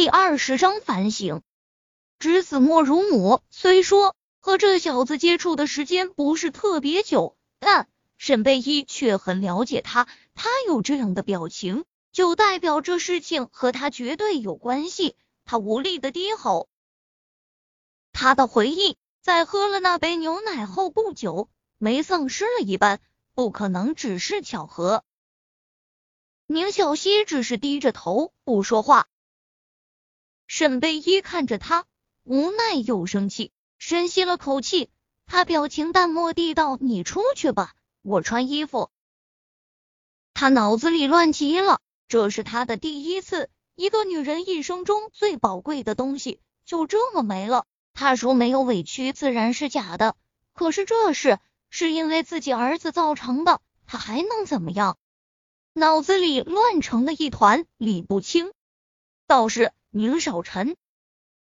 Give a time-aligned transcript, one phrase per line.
[0.00, 1.42] 第二十章反省。
[2.20, 3.42] 知子莫如母。
[3.50, 10.06] 虽说和这小子接触的时间不是特别久，但沈贝依却很了解他。
[10.36, 15.16] 他有这样的表情，就代表这事情和他绝对有关系。
[15.44, 16.68] 他无力的低吼。
[18.12, 23.00] 他的回忆在喝了那杯牛奶后不久，没丧失了一般，
[23.34, 25.02] 不可能只是巧合。
[26.46, 29.08] 宁小溪只是低着头不说话。
[30.58, 31.84] 沈贝依看着他，
[32.24, 34.90] 无奈又生气，深吸了口气，
[35.24, 38.90] 他表情淡漠地道：“你出去吧，我穿衣服。”
[40.34, 47.64] 他脑子里乱极了，这是他的第一次，一个女人一生中最宝贵的东西就这么没了。
[47.94, 50.16] 他说没有委屈，自然是假的，
[50.54, 51.38] 可是这事
[51.70, 54.98] 是因为自己儿子造成的，他还能怎么样？
[55.72, 58.50] 脑子里乱成了一团，理不清。
[59.28, 59.70] 倒是。
[59.90, 60.76] 宁少臣，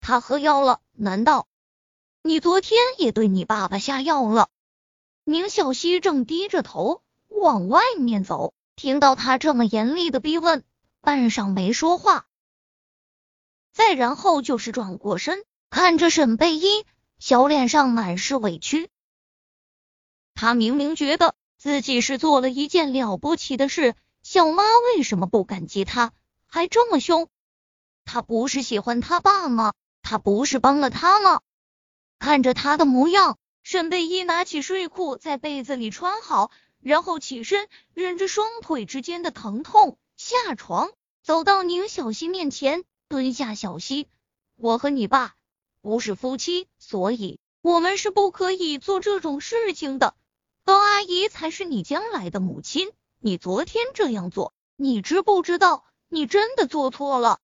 [0.00, 0.80] 他喝药了？
[0.92, 1.46] 难道
[2.22, 4.48] 你昨天也对你爸爸下药了？
[5.22, 10.64] 宁小溪正低着头往外面走，听到他这么严厉的逼问，
[11.00, 12.26] 半晌没说话。
[13.72, 16.84] 再然后就是转过身，看着沈贝依，
[17.18, 18.90] 小脸上满是委屈。
[20.34, 24.64] 他明明觉得自己是做了一件了不起的事，小妈
[24.96, 26.12] 为什么不感激他，
[26.46, 27.28] 还这么凶？
[28.14, 29.72] 他不是喜欢他爸吗？
[30.00, 31.40] 他不是帮了他吗？
[32.20, 40.92] 看着他的模样，沈贝依拿起睡裤在被子里穿好，然后起身，忍着双腿之间的疼痛下床，
[41.24, 43.56] 走到宁小溪面前，蹲下。
[43.56, 44.06] 小溪，
[44.54, 45.34] 我和你爸
[45.82, 50.14] 不是夫妻，所以我们是不可以做这种事情的。
[50.64, 55.84] 高阿姨才是你将来的母亲，你昨天这样做，你知不知道？
[56.08, 57.40] 你真的做错了。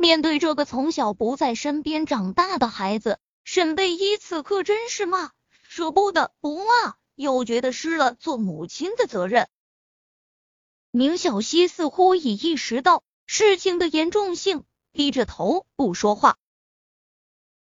[0.00, 5.32] 面对这个从小不在身边长大的孩子，沈贝依此刻真是骂，
[5.68, 9.46] 舍不得不骂，又觉得失了做母亲的责任。
[10.90, 16.38] 明小溪似乎已意识到事情的严重性，低着头不说话。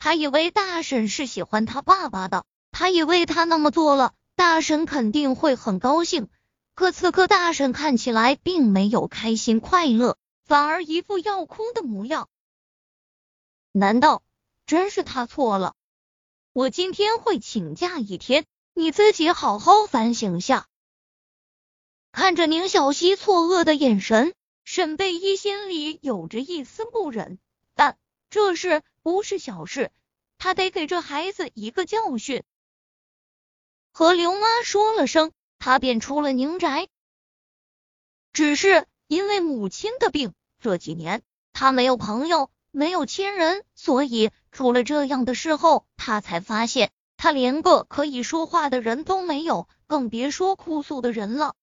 [0.00, 6.28] 他以为大婶是喜欢他爸爸的，他以为他那么做了，大婶肯定会很高兴。
[6.74, 10.16] 可此刻大婶看起来并没有开心快乐。
[10.48, 12.30] 反而一副要哭的模样，
[13.70, 14.22] 难道
[14.64, 15.76] 真是他错了？
[16.54, 20.66] 我今天会请假一天，你自己好好反省下。
[22.12, 27.38] 看着宁小溪错愕的眼神，沈贝依心里有着一丝不忍，
[27.74, 27.98] 但
[28.30, 29.92] 这事不是小事，
[30.38, 32.42] 他得给这孩子一个教训。
[33.92, 36.88] 和刘妈说了声，他便出了宁宅，
[38.32, 40.32] 只是因为母亲的病。
[40.60, 51.54] 这几年他没有朋友，没有亲人，所以出了这样的事后，他才发现他连个可以说话的人都没有，更别说哭诉的人了。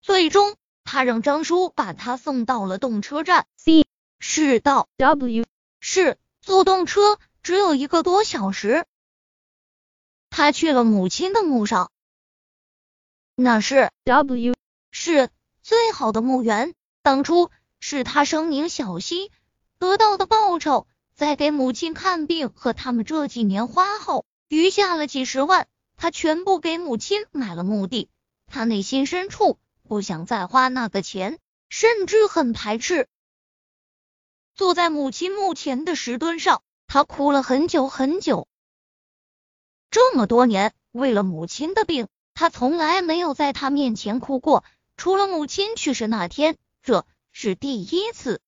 [0.00, 3.86] 最终，他让张叔把他送到了动车站 C
[4.20, 5.44] 市到 W
[5.80, 8.86] 市，坐动车只有一个多小时。
[10.30, 11.90] 他去了母亲的墓上，
[13.34, 14.54] 那是 W
[14.90, 15.30] 是
[15.62, 16.74] 最好的墓园。
[17.08, 19.32] 当初是他生宁小溪
[19.78, 28.10] 得到的报酬，在给母亲看病和他们这几年花后，余下了几十万，他全部给母亲买了墓地。
[28.46, 31.38] 他内心深处不想再花那个钱，
[31.70, 33.08] 甚至很排斥。
[34.54, 38.46] 坐在母亲墓前的石墩上，他哭了很久很久。
[39.90, 44.62] 这么多年，为了母亲的病，他从来没有在他面前哭过，
[44.98, 46.58] 除了母亲去世那天。
[46.88, 48.40] 这是第一次。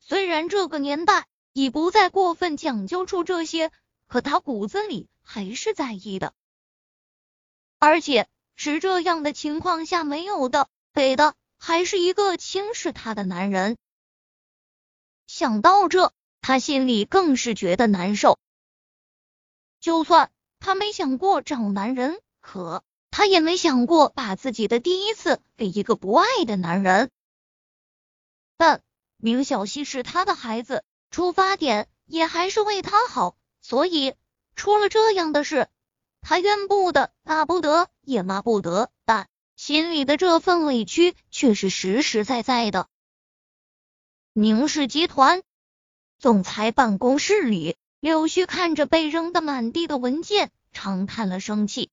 [0.00, 3.72] 虽然这个年代已不再过分讲究出这些，
[4.06, 6.34] 可他骨子里还是在意的。
[7.78, 13.78] 而且是这样的情况下没有的，给的还是一个轻视他的男人。
[15.26, 16.12] 想到这，
[16.42, 18.38] 他心里更是觉得难受。
[19.80, 22.84] 就算他没想过找男人，可。
[23.10, 27.10] 他也没想过把自己的第一次给一个不爱的男人，
[28.56, 28.82] 但
[29.16, 34.14] 明小溪是他的孩子，出发点也还是为他好，所以
[34.54, 35.68] 出了这样的事，
[36.20, 42.88] 他怨不得，打不得，也骂不得，但心里的这份委屈却是实实在在的。
[44.32, 45.42] 宁氏集团
[46.18, 51.90] 总裁办公室里，柳絮看着被扔的满地的文件，长叹了声气。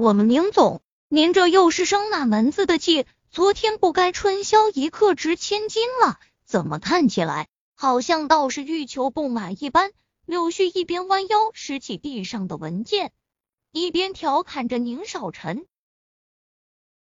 [0.00, 3.04] 我们宁总，您这又是生哪门子的气？
[3.30, 6.18] 昨天不该春宵一刻值千金了？
[6.46, 9.92] 怎么看起来好像倒是欲求不满一般？
[10.24, 13.12] 柳絮一边弯腰拾起地上的文件，
[13.72, 15.66] 一边调侃着宁少臣。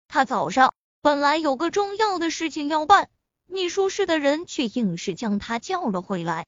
[0.08, 0.74] 他早上
[1.04, 3.12] 本来有个重要的事情要办，
[3.46, 6.48] 秘书室的人却硬是将他叫了回来。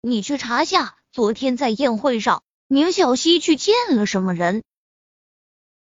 [0.00, 4.64] 你去查下，昨天在宴会上，宁小溪去见了什么人？